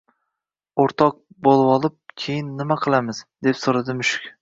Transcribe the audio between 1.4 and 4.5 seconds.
bo‘lvolib, keyin nima qilamiz?– deb so‘radi mushuk